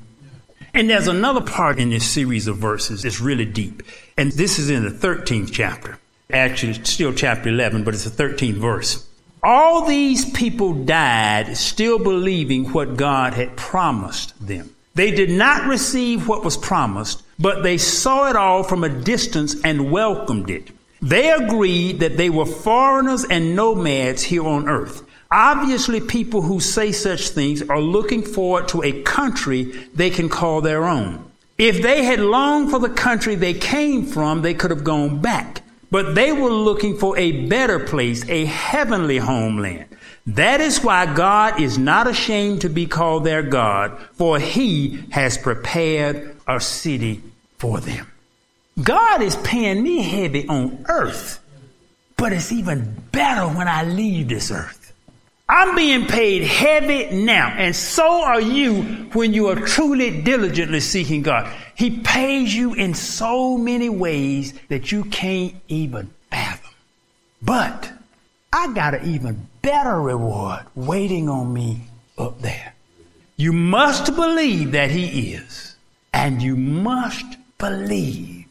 [0.72, 3.84] And there's another part in this series of verses that's really deep.
[4.16, 5.98] And this is in the 13th chapter.
[6.32, 9.06] Actually, still chapter 11, but it's the 13th verse.
[9.44, 14.74] All these people died still believing what God had promised them.
[14.94, 19.54] They did not receive what was promised, but they saw it all from a distance
[19.62, 20.70] and welcomed it.
[21.02, 25.02] They agreed that they were foreigners and nomads here on earth.
[25.30, 30.62] Obviously, people who say such things are looking forward to a country they can call
[30.62, 31.30] their own.
[31.58, 35.63] If they had longed for the country they came from, they could have gone back.
[35.94, 39.86] But they were looking for a better place, a heavenly homeland.
[40.26, 45.38] That is why God is not ashamed to be called their God, for he has
[45.38, 47.22] prepared a city
[47.58, 48.10] for them.
[48.82, 51.38] God is paying me heavy on earth,
[52.16, 54.92] but it's even better when I leave this earth.
[55.48, 61.22] I'm being paid heavy now, and so are you when you are truly diligently seeking
[61.22, 61.54] God.
[61.76, 66.72] He pays you in so many ways that you can't even fathom.
[67.42, 67.92] But
[68.52, 71.80] I got an even better reward waiting on me
[72.16, 72.74] up there.
[73.36, 75.74] You must believe that He is,
[76.12, 77.26] and you must
[77.58, 78.46] believe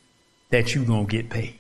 [0.50, 1.56] that you're going to get paid.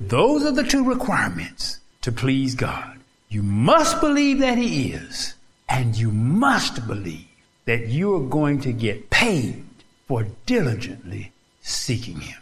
[0.00, 2.98] Those are the two requirements to please God.
[3.28, 5.34] You must believe that He is,
[5.68, 7.28] and you must believe
[7.66, 9.64] that you are going to get paid
[10.12, 12.38] for diligently seeking Him.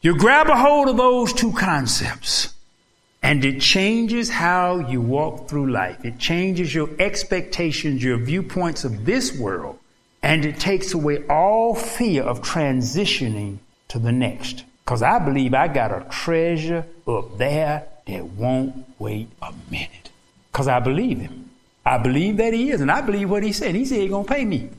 [0.00, 2.54] You grab a hold of those two concepts,
[3.22, 6.02] and it changes how you walk through life.
[6.02, 9.78] It changes your expectations, your viewpoints of this world,
[10.22, 14.64] and it takes away all fear of transitioning to the next.
[14.82, 20.08] Because I believe I got a treasure up there that won't wait a minute.
[20.50, 21.50] Because I believe him.
[21.84, 23.74] I believe that he is, and I believe what he said.
[23.74, 24.70] He said he's going to pay me.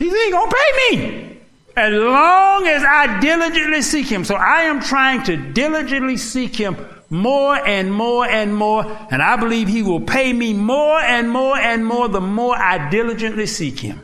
[0.00, 1.38] He's going to pay me.
[1.76, 4.24] As long as I diligently seek him.
[4.24, 6.76] So I am trying to diligently seek him
[7.10, 11.56] more and more and more, and I believe he will pay me more and more
[11.56, 14.00] and more the more I diligently seek him.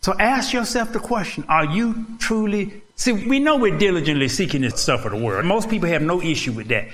[0.00, 2.82] So ask yourself the question Are you truly.
[2.96, 5.44] See, we know we're diligently seeking this stuff of the world.
[5.44, 6.88] Most people have no issue with that.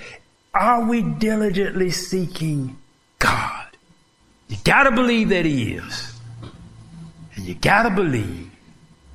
[0.52, 2.76] Are we diligently seeking
[3.22, 3.66] God.
[4.48, 6.12] You got to believe that He is.
[7.35, 8.51] And you got to believe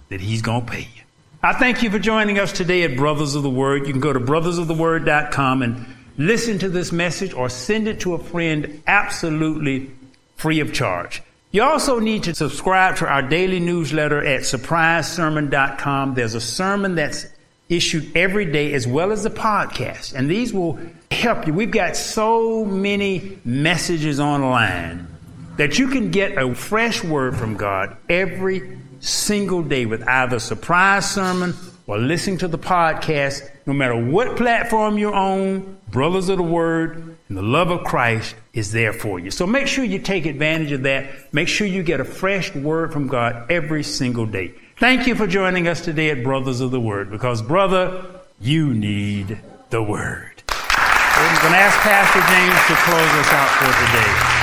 [0.10, 1.04] that He's going to pay you.
[1.44, 3.86] I thank you for joining us today at Brothers of the Word.
[3.86, 5.86] You can go to brothersoftheword.com and
[6.18, 9.92] listen to this message or send it to a friend absolutely
[10.36, 11.22] free of charge.
[11.52, 16.16] You also need to subscribe to our daily newsletter at surprisesermon.com.
[16.16, 17.28] There's a sermon that's
[17.70, 20.14] issued every day as well as the podcast.
[20.14, 20.80] And these will
[21.12, 21.54] help you.
[21.54, 25.08] We've got so many messages online
[25.58, 31.10] that you can get a fresh word from God every single day with either surprise
[31.10, 31.54] sermon
[31.88, 33.50] or listening to the podcast.
[33.66, 38.36] No matter what platform you're on, Brothers of the Word and the love of Christ
[38.54, 39.32] is there for you.
[39.32, 41.34] So make sure you take advantage of that.
[41.34, 44.54] Make sure you get a fresh word from God every single day.
[44.78, 48.06] Thank you for joining us today at Brothers of the Word because, brother,
[48.40, 49.40] you need
[49.70, 50.44] the Word.
[50.50, 54.37] I'm going to ask Pastor James to close us out for today.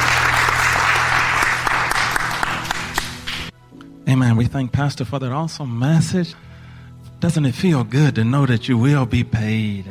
[4.09, 4.37] Amen.
[4.37, 6.35] We thank Pastor for that awesome message.
[7.21, 9.87] Doesn't it feel good to know that you will be paid?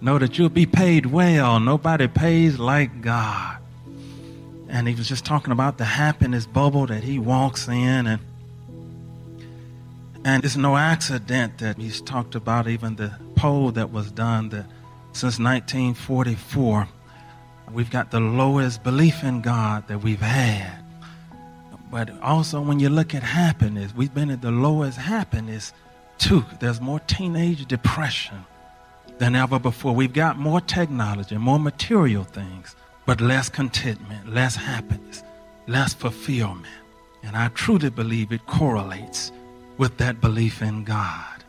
[0.00, 1.60] Know that you'll be paid well.
[1.60, 3.58] Nobody pays like God.
[4.68, 8.20] And he was just talking about the happiness bubble that he walks in and
[10.24, 14.66] and it's no accident that he's talked about even the poll that was done that
[15.12, 16.88] since 1944,
[17.72, 20.84] we've got the lowest belief in God that we've had.
[21.90, 25.72] But also, when you look at happiness, we've been at the lowest happiness
[26.18, 26.44] too.
[26.60, 28.44] There's more teenage depression
[29.18, 29.94] than ever before.
[29.94, 35.22] We've got more technology, more material things, but less contentment, less happiness,
[35.66, 36.66] less fulfillment.
[37.22, 39.32] And I truly believe it correlates
[39.78, 41.44] with that belief in God.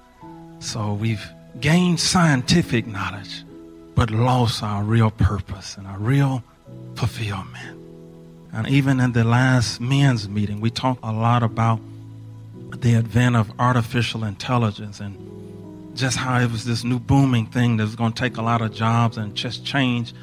[0.60, 1.26] So we've
[1.60, 3.44] gained scientific knowledge,
[3.96, 6.44] but lost our real purpose and our real
[6.96, 7.79] fulfillment.
[8.52, 11.80] And even in the last men's meeting, we talked a lot about
[12.72, 17.84] the advent of artificial intelligence and just how it was this new booming thing that
[17.84, 20.14] was going to take a lot of jobs and just change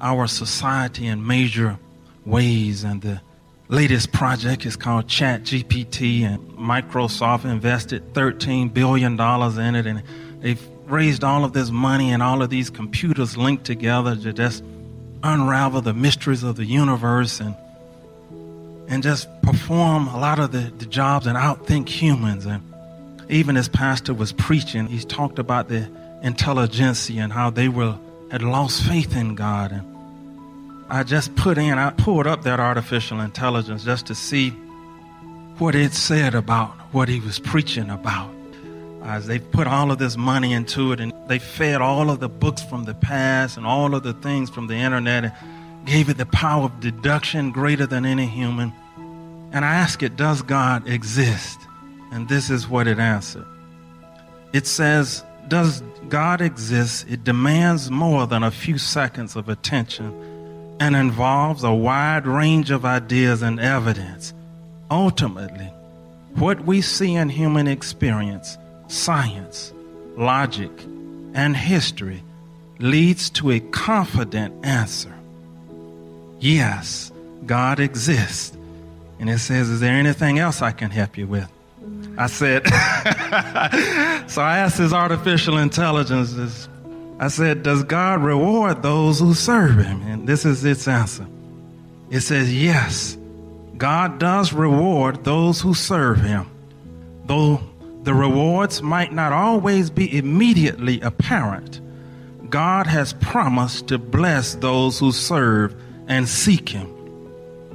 [0.00, 1.78] our society in major
[2.26, 2.84] ways.
[2.84, 3.20] And the
[3.68, 10.02] latest project is called ChatGPT, and Microsoft invested $13 billion in it, and
[10.40, 14.64] they've raised all of this money and all of these computers linked together to just
[15.22, 17.54] unravel the mysteries of the universe and
[18.90, 22.44] and just perform a lot of the, the jobs and outthink humans.
[22.44, 22.60] And
[23.30, 25.88] even as pastor was preaching, he talked about the
[26.22, 27.96] intelligentsia and how they were
[28.32, 29.72] had lost faith in God.
[29.72, 29.86] And
[30.88, 34.50] I just put in, I pulled up that artificial intelligence just to see
[35.58, 38.30] what it said about what he was preaching about.
[39.04, 42.28] As they put all of this money into it and they fed all of the
[42.28, 46.18] books from the past and all of the things from the internet and gave it
[46.18, 48.72] the power of deduction greater than any human.
[49.52, 51.58] And I asked it, Does God exist?
[52.12, 53.46] And this is what it answered.
[54.52, 57.06] It says, Does God exist?
[57.08, 62.84] It demands more than a few seconds of attention and involves a wide range of
[62.84, 64.32] ideas and evidence.
[64.90, 65.70] Ultimately,
[66.34, 68.56] what we see in human experience,
[68.88, 69.72] science,
[70.16, 70.70] logic,
[71.34, 72.22] and history
[72.78, 75.14] leads to a confident answer.
[76.40, 77.12] Yes,
[77.46, 78.56] God exists.
[79.20, 81.48] And it says, Is there anything else I can help you with?
[82.16, 82.66] I said,
[84.30, 86.68] So I asked this artificial intelligence,
[87.18, 90.02] I said, Does God reward those who serve Him?
[90.02, 91.26] And this is its answer.
[92.08, 93.18] It says, Yes,
[93.76, 96.50] God does reward those who serve Him,
[97.26, 97.60] though
[98.02, 101.80] the rewards might not always be immediately apparent.
[102.48, 105.74] God has promised to bless those who serve
[106.08, 106.96] and seek Him.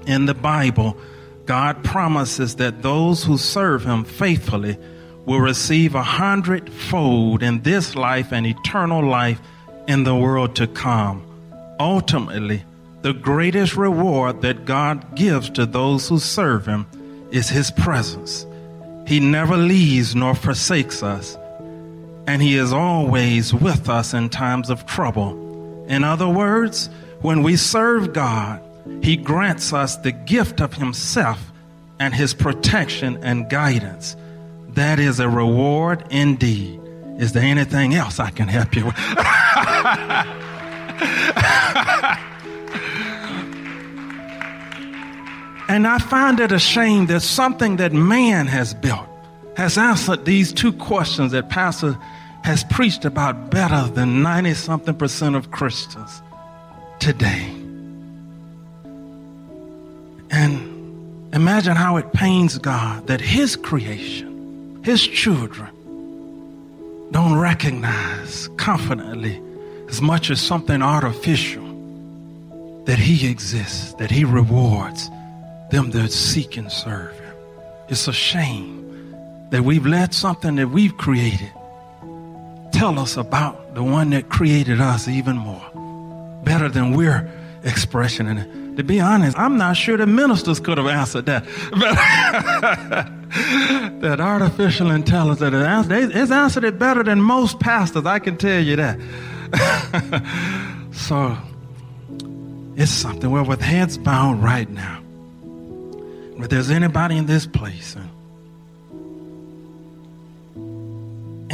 [0.07, 0.97] In the Bible,
[1.45, 4.77] God promises that those who serve Him faithfully
[5.25, 9.39] will receive a hundredfold in this life and eternal life
[9.87, 11.25] in the world to come.
[11.79, 12.63] Ultimately,
[13.01, 16.87] the greatest reward that God gives to those who serve Him
[17.31, 18.45] is His presence.
[19.07, 21.37] He never leaves nor forsakes us,
[22.25, 25.85] and He is always with us in times of trouble.
[25.87, 26.89] In other words,
[27.21, 28.61] when we serve God,
[29.01, 31.51] He grants us the gift of Himself
[31.99, 34.15] and His protection and guidance.
[34.69, 36.81] That is a reward indeed.
[37.17, 38.95] Is there anything else I can help you with?
[45.69, 49.07] and I find it a shame that something that man has built
[49.55, 51.97] has answered these two questions that Pastor
[52.43, 56.21] has preached about better than 90 something percent of Christians
[56.99, 57.54] today.
[60.31, 65.69] And imagine how it pains God that His creation, His children,
[67.11, 69.41] don't recognize confidently
[69.89, 71.63] as much as something artificial
[72.85, 75.09] that He exists, that He rewards
[75.71, 77.33] them that seek and serve Him.
[77.89, 79.15] It's a shame
[79.51, 81.51] that we've let something that we've created
[82.71, 87.31] tell us about the one that created us even more, better than we're
[87.65, 88.77] expressing it.
[88.77, 91.45] To be honest, I'm not sure the ministers could have answered that.
[93.35, 95.41] But that artificial intelligence
[96.13, 98.97] has answered it better than most pastors, I can tell you that.
[100.93, 101.37] so
[102.77, 105.01] it's something we're with heads bowed right now.
[106.37, 108.09] If there's anybody in this place, and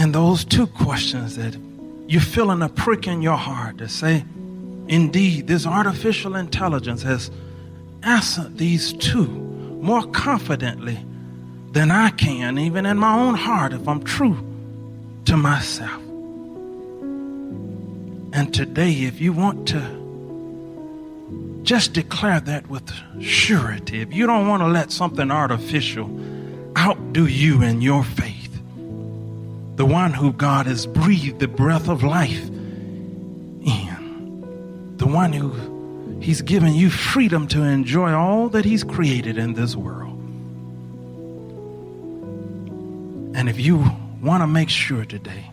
[0.02, 1.56] And those two questions that
[2.08, 4.26] you're feeling a prick in your heart to say,
[4.92, 7.32] indeed, this artificial intelligence has
[8.04, 11.04] answered these two more confidently
[11.72, 14.38] than I can, even in my own heart, if I'm true
[15.26, 16.02] to myself.
[18.34, 20.02] And today, if you want to
[21.64, 26.10] just declare that with surety, if you don't want to let something artificial
[26.78, 28.62] outdo you in your faith,
[29.76, 32.50] the one who God has breathed the breath of life
[35.02, 35.52] the one who
[36.22, 40.16] He's given you freedom to enjoy all that He's created in this world.
[43.36, 43.84] And if you
[44.22, 45.50] want to make sure today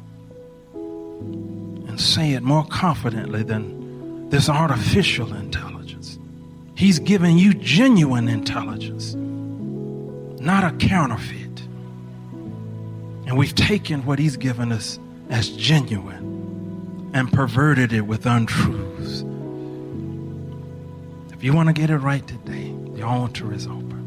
[0.75, 6.19] and say it more confidently than this artificial intelligence,
[6.77, 11.63] He's given you genuine intelligence, not a counterfeit.
[13.27, 14.99] And we've taken what he's given us
[15.31, 18.98] as genuine and perverted it with untruths.
[21.39, 24.03] If you want to get it right today, the altar is open.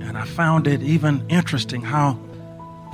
[0.00, 2.12] And I found it even interesting how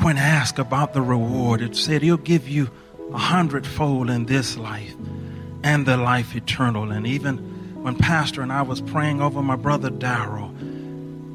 [0.01, 2.71] when asked about the reward, it said he'll give you
[3.13, 4.95] a hundredfold in this life
[5.63, 6.91] and the life eternal.
[6.91, 7.37] And even
[7.83, 10.49] when Pastor and I was praying over my brother Darrell,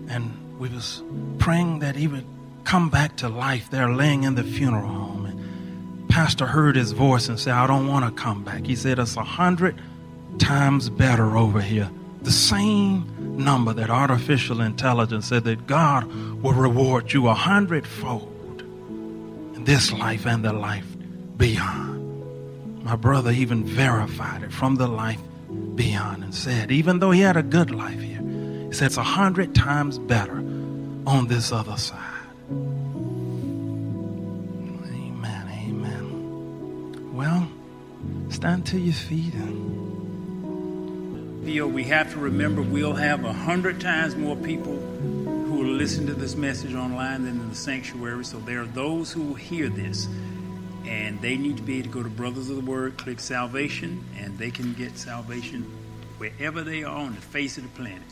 [0.09, 1.03] and we was
[1.37, 2.25] praying that he would
[2.63, 5.27] come back to life there laying in the funeral home.
[5.27, 8.65] And Pastor heard his voice and said, I don't want to come back.
[8.65, 9.79] He said, It's a hundred
[10.37, 11.89] times better over here.
[12.21, 13.05] The same
[13.37, 16.05] number that artificial intelligence said that God
[16.41, 18.61] will reward you a hundredfold
[19.55, 20.85] in this life and the life
[21.37, 22.83] beyond.
[22.83, 25.19] My brother even verified it from the life
[25.75, 29.03] beyond and said, even though he had a good life here, he said it's a
[29.03, 30.37] hundred times better
[31.05, 32.03] on this other side.
[34.89, 37.15] Amen, amen.
[37.15, 37.47] Well,
[38.29, 40.06] stand to your feet and
[41.47, 46.13] We have to remember we'll have a hundred times more people who will listen to
[46.13, 48.25] this message online than in the sanctuary.
[48.25, 50.09] So there are those who will hear this
[50.85, 54.03] and they need to be able to go to Brothers of the Word, click salvation,
[54.17, 55.63] and they can get salvation
[56.17, 58.03] wherever they are on the face of the planet.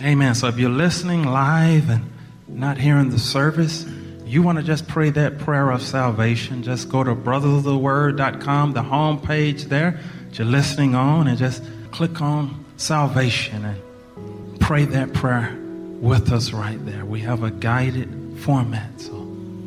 [0.00, 0.36] Amen.
[0.36, 2.08] So if you're listening live and
[2.46, 3.84] not hearing the service,
[4.24, 9.20] you want to just pray that prayer of salvation, just go to brothersoftheword.com, the home
[9.20, 11.64] page there that you're listening on, and just
[11.98, 15.52] click on salvation and pray that prayer
[16.00, 17.04] with us right there.
[17.04, 19.26] We have a guided format, so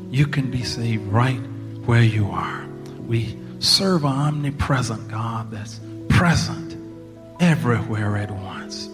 [0.09, 1.41] you can be saved right
[1.84, 2.65] where you are.
[3.05, 6.77] We serve an omnipresent God that's present
[7.41, 8.89] everywhere at once.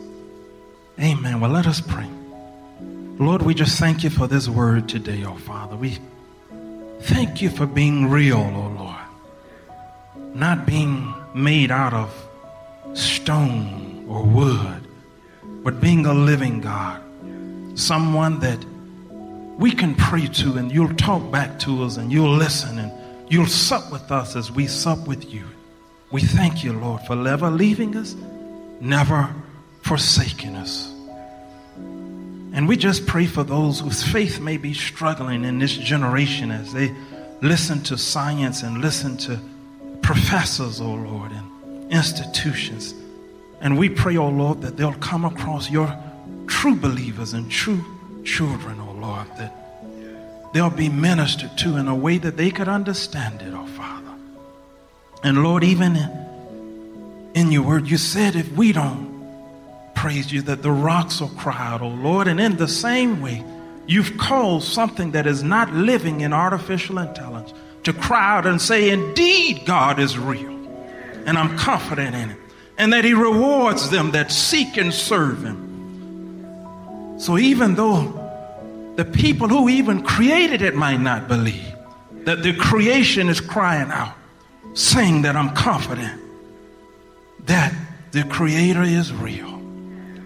[1.00, 1.40] Amen.
[1.40, 2.10] Well, let us pray.
[3.20, 5.76] Lord, we just thank you for this word today, oh Father.
[5.76, 6.00] We
[7.02, 10.34] thank you for being real, oh Lord.
[10.34, 12.27] Not being made out of
[12.94, 14.88] stone or wood,
[15.64, 17.02] but being a living God.
[17.76, 18.64] Someone that
[19.58, 22.92] we can pray to and you'll talk back to us and you'll listen and
[23.30, 25.44] you'll sup with us as we sup with you.
[26.12, 28.16] We thank you, Lord, for never leaving us,
[28.80, 29.34] never
[29.82, 30.94] forsaking us.
[32.54, 36.74] And we just pray for those whose faith may be struggling in this generation as
[36.74, 36.96] they
[37.42, 39.40] listen to science and listen to
[40.02, 41.47] professors, oh Lord, and
[41.90, 42.94] institutions.
[43.62, 45.96] And we pray, oh Lord, that they'll come across your
[46.48, 47.84] true believers and true
[48.24, 49.54] children, oh Lord, that
[50.54, 54.14] they'll be ministered to in a way that they could understand it, oh Father.
[55.24, 55.96] And Lord, even
[57.34, 59.08] in, your word, you said if we don't
[59.96, 62.28] praise you, that the rocks will cry out, oh Lord.
[62.28, 63.44] And in the same way,
[63.88, 68.90] you've called something that is not living in artificial intelligence to cry out and say,
[68.90, 70.57] Indeed, God is real.
[71.28, 72.38] And I'm confident in it.
[72.80, 77.20] And that He rewards them that seek and serve Him.
[77.20, 78.24] So even though
[78.96, 81.76] the people who even created it might not believe,
[82.26, 84.16] that the creation is crying out,
[84.74, 86.22] saying that I'm confident
[87.48, 87.74] that
[88.12, 89.60] the Creator is real.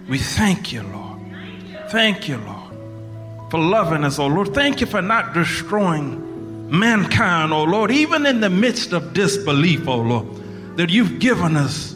[0.09, 1.19] We thank you, Lord.
[1.89, 2.73] Thank you, Lord,
[3.49, 4.53] for loving us, oh Lord.
[4.53, 9.97] Thank you for not destroying mankind, oh Lord, even in the midst of disbelief, oh
[9.97, 10.40] Lord,
[10.75, 11.95] that you've given us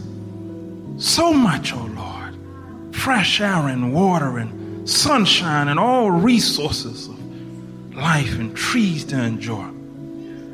[0.97, 2.95] so much, oh Lord.
[2.95, 9.65] Fresh air and water and sunshine and all resources of life and trees to enjoy.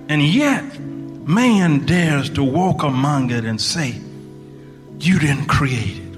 [0.10, 4.02] And yet, man dares to walk among it and say,
[5.00, 6.12] You didn't create it.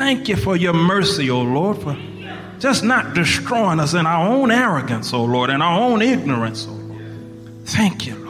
[0.00, 1.94] Thank you for your mercy, O oh Lord, for
[2.58, 6.66] just not destroying us in our own arrogance, O oh Lord, and our own ignorance,
[6.66, 7.66] O oh Lord.
[7.66, 8.29] Thank you, Lord.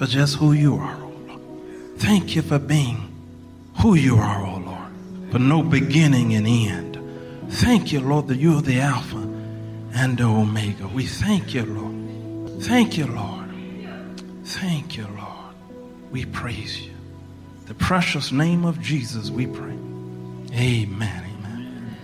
[0.00, 1.42] For just who you are, O Lord.
[1.98, 3.12] Thank you for being
[3.82, 6.98] who you are, O Lord, for no beginning and end.
[7.52, 9.18] Thank you, Lord, that you are the Alpha
[9.92, 10.88] and the Omega.
[10.88, 12.62] We thank you, Lord.
[12.62, 13.50] Thank you, Lord.
[14.42, 15.54] Thank you, Lord.
[16.10, 16.94] We praise you
[17.66, 19.76] the precious name of Jesus, we pray.
[20.54, 21.24] Amen.
[21.28, 21.96] Amen.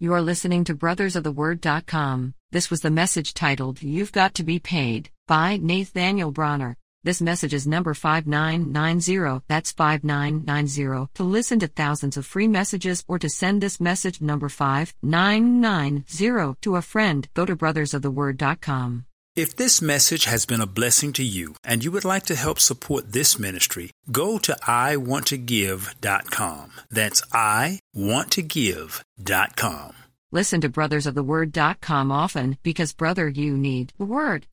[0.00, 2.34] You are listening to brothersoftheword.com.
[2.52, 6.76] This was the message titled, You've Got to Be Paid, by Nathaniel Bronner.
[7.02, 9.42] This message is number 5990.
[9.48, 11.08] That's 5990.
[11.14, 16.76] To listen to thousands of free messages or to send this message number 5990 to
[16.76, 19.06] a friend, go to brothersoftheword.com.
[19.34, 22.60] If this message has been a blessing to you and you would like to help
[22.60, 26.72] support this ministry, go to iwanttogive.com.
[26.90, 29.94] That's iwanttogive.com.
[30.32, 34.46] Listen to brothersoftheword.com often because, brother, you need the word.